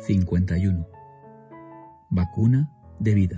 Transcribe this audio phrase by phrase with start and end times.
[0.00, 0.86] 51.
[2.10, 3.36] Vacuna de vida.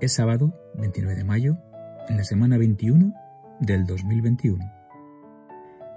[0.00, 1.58] Es sábado 29 de mayo,
[2.08, 3.12] en la semana 21
[3.60, 4.64] del 2021.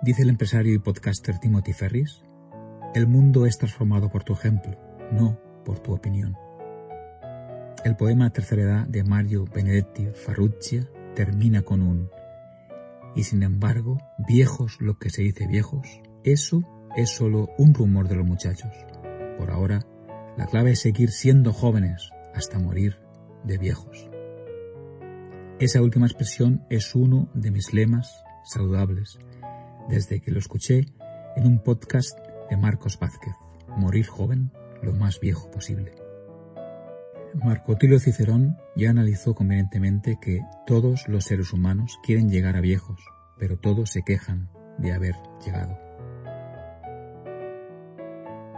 [0.02, 2.24] Dice el empresario y podcaster Timothy Ferris,
[2.94, 4.78] el mundo es transformado por tu ejemplo,
[5.12, 6.36] no por tu opinión.
[7.84, 12.10] El poema Tercera Edad de Mario Benedetti Farrugia termina con un
[13.16, 13.98] y sin embargo,
[14.28, 16.64] viejos lo que se dice viejos, eso
[16.98, 18.72] es solo un rumor de los muchachos.
[19.38, 19.86] Por ahora,
[20.38, 22.98] la clave es seguir siendo jóvenes hasta morir
[23.44, 24.10] de viejos.
[25.60, 29.18] Esa última expresión es uno de mis lemas saludables
[29.88, 30.86] desde que lo escuché
[31.36, 32.18] en un podcast
[32.50, 33.34] de Marcos Vázquez,
[33.78, 34.52] Morir joven
[34.82, 35.94] lo más viejo posible.
[37.44, 43.00] Marco Tilio Cicerón ya analizó convenientemente que todos los seres humanos quieren llegar a viejos,
[43.38, 45.85] pero todos se quejan de haber llegado.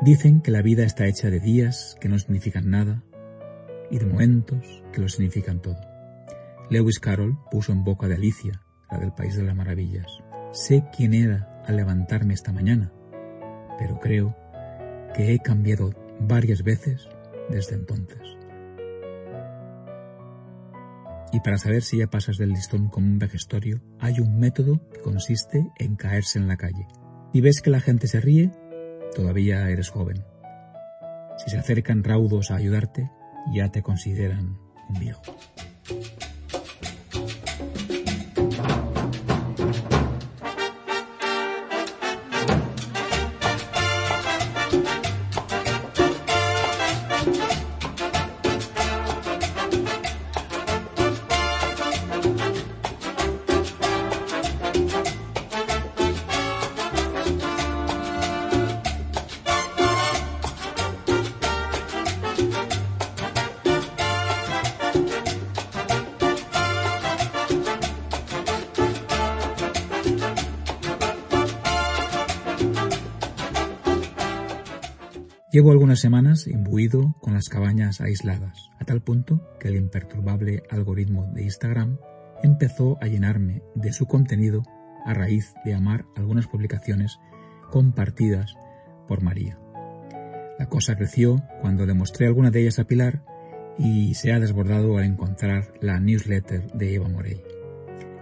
[0.01, 3.03] Dicen que la vida está hecha de días que no significan nada
[3.89, 5.79] y de momentos que lo significan todo.
[6.69, 10.05] Lewis Carroll puso en boca de Alicia, la del País de las Maravillas.
[10.51, 12.91] Sé quién era al levantarme esta mañana,
[13.79, 14.35] pero creo
[15.15, 17.09] que he cambiado varias veces
[17.49, 18.37] desde entonces.
[21.33, 25.01] Y para saber si ya pasas del listón como un vejestorio, hay un método que
[25.01, 26.87] consiste en caerse en la calle.
[27.33, 28.51] Si ves que la gente se ríe,
[29.15, 30.23] todavía eres joven.
[31.37, 33.11] Si se acercan raudos a ayudarte,
[33.53, 34.57] ya te consideran
[34.89, 35.21] un viejo.
[75.57, 81.31] Llevo algunas semanas imbuido con las cabañas aisladas, a tal punto que el imperturbable algoritmo
[81.33, 81.97] de Instagram
[82.43, 84.61] empezó a llenarme de su contenido
[85.03, 87.17] a raíz de amar algunas publicaciones
[87.71, 88.53] compartidas
[89.07, 89.57] por María.
[90.59, 93.25] La cosa creció cuando le mostré alguna de ellas a Pilar
[93.79, 97.41] y se ha desbordado al encontrar la newsletter de Eva Morey.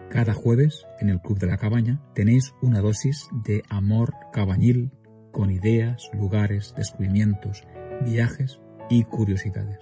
[0.10, 4.94] Cada jueves, en el Club de la Cabaña, tenéis una dosis de amor cabañil
[5.36, 7.68] con ideas, lugares, descubrimientos,
[8.06, 9.80] viajes y curiosidades.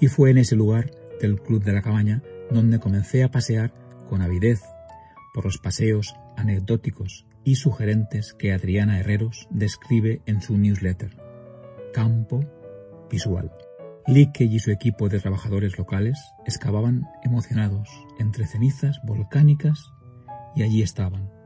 [0.00, 0.90] Y fue en ese lugar
[1.20, 3.74] del Club de la Cabaña donde comencé a pasear
[4.08, 4.62] con avidez
[5.34, 11.14] por los paseos anecdóticos y sugerentes que Adriana Herreros describe en su newsletter.
[11.92, 12.40] Campo
[13.10, 13.52] visual.
[14.06, 19.92] Lique y su equipo de trabajadores locales excavaban emocionados entre cenizas volcánicas
[20.56, 21.37] y allí estaban,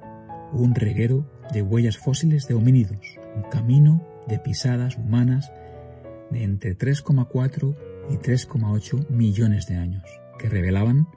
[0.52, 5.52] un reguero de huellas fósiles de homínidos, un camino de pisadas humanas
[6.30, 7.76] de entre 3,4
[8.10, 10.04] y 3,8 millones de años,
[10.38, 11.08] que revelaban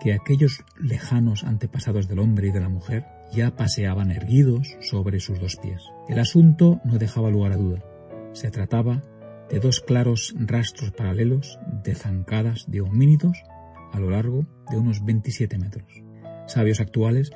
[0.00, 5.40] que aquellos lejanos antepasados del hombre y de la mujer ya paseaban erguidos sobre sus
[5.40, 5.82] dos pies.
[6.08, 7.82] El asunto no dejaba lugar a duda.
[8.32, 9.02] Se trataba
[9.48, 13.38] de dos claros rastros paralelos de zancadas de homínidos
[13.92, 16.02] a lo largo de unos 27 metros.
[16.46, 17.30] Sabios actuales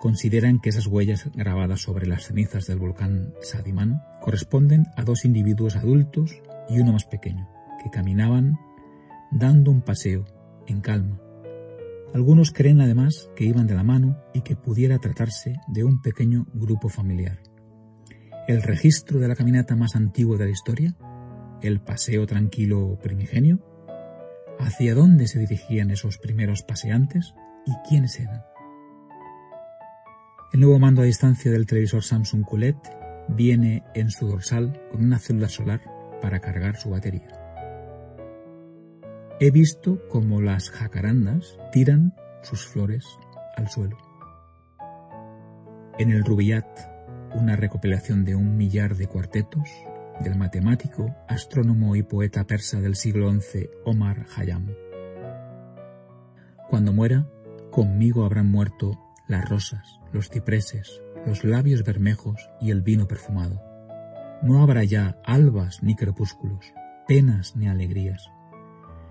[0.00, 5.76] consideran que esas huellas grabadas sobre las cenizas del volcán Sadimán corresponden a dos individuos
[5.76, 6.40] adultos
[6.70, 7.48] y uno más pequeño,
[7.82, 8.58] que caminaban
[9.30, 10.24] dando un paseo
[10.66, 11.20] en calma.
[12.14, 16.46] Algunos creen además que iban de la mano y que pudiera tratarse de un pequeño
[16.54, 17.38] grupo familiar.
[18.48, 20.96] El registro de la caminata más antigua de la historia,
[21.60, 23.60] el paseo tranquilo primigenio,
[24.58, 27.34] ¿hacia dónde se dirigían esos primeros paseantes
[27.66, 28.49] y quiénes eran?
[30.52, 32.74] El nuevo mando a distancia del televisor Samsung QLED
[33.28, 35.80] viene en su dorsal con una célula solar
[36.20, 37.28] para cargar su batería.
[39.38, 43.06] He visto cómo las jacarandas tiran sus flores
[43.56, 43.96] al suelo.
[46.00, 46.66] En el Rubaiyat,
[47.36, 49.68] una recopilación de un millar de cuartetos
[50.18, 54.66] del matemático, astrónomo y poeta persa del siglo XI Omar Khayyam.
[56.68, 57.28] Cuando muera,
[57.70, 58.98] conmigo habrán muerto
[59.30, 63.62] las rosas, los cipreses, los labios bermejos y el vino perfumado.
[64.42, 66.74] No habrá ya albas ni crepúsculos,
[67.06, 68.28] penas ni alegrías.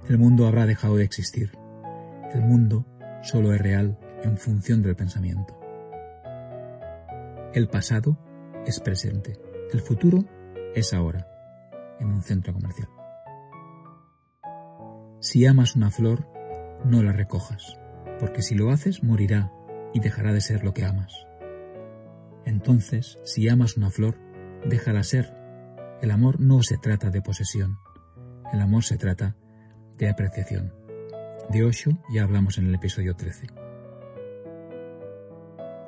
[0.09, 1.57] El mundo habrá dejado de existir.
[2.33, 2.85] El mundo
[3.21, 5.57] solo es real en función del pensamiento.
[7.53, 8.19] El pasado
[8.65, 9.39] es presente
[9.71, 10.25] El futuro
[10.75, 11.27] es ahora,
[12.01, 12.89] en un centro comercial.
[15.21, 16.27] Si amas una flor,
[16.83, 17.79] no la recojas,
[18.19, 19.53] porque si lo haces morirá
[19.93, 21.25] y dejará de ser lo que amas.
[22.45, 24.17] Entonces, si amas una flor,
[24.65, 25.35] déjala ser.
[26.01, 27.77] El amor no se trata de posesión,
[28.53, 29.35] el amor se trata
[29.97, 30.73] de apreciación.
[31.49, 33.47] De Osho ya hablamos en el episodio 13.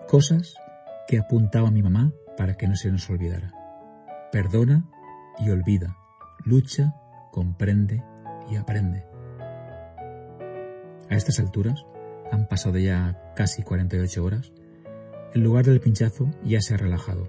[0.07, 0.55] Cosas
[1.07, 3.53] que apuntaba mi mamá para que no se nos olvidara.
[4.31, 4.89] Perdona
[5.39, 5.97] y olvida.
[6.43, 6.93] Lucha,
[7.31, 8.03] comprende
[8.49, 9.05] y aprende.
[11.09, 11.85] A estas alturas,
[12.31, 14.51] han pasado ya casi 48 horas,
[15.33, 17.27] el lugar del pinchazo ya se ha relajado.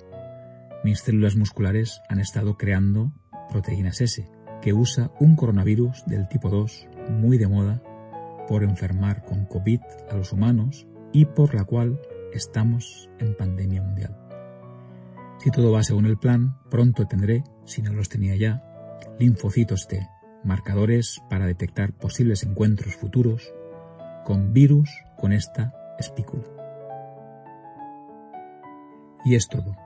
[0.85, 3.13] Mis células musculares han estado creando
[3.51, 4.29] proteínas S,
[4.61, 7.83] que usa un coronavirus del tipo 2 muy de moda
[8.49, 12.01] por enfermar con COVID a los humanos y por la cual
[12.33, 14.17] estamos en pandemia mundial.
[15.39, 18.63] Si todo va según el plan, pronto tendré, si no los tenía ya,
[19.19, 20.09] linfocitos T,
[20.45, 23.53] marcadores para detectar posibles encuentros futuros
[24.25, 26.45] con virus con esta espícula.
[29.25, 29.77] Y es todo.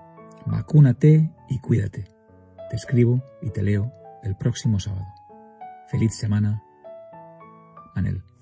[0.46, 2.04] Vacúnate y cuídate.
[2.70, 3.92] Te escribo y te leo
[4.22, 5.06] el próximo sábado.
[5.88, 6.62] Feliz semana,
[7.94, 8.35] Manel.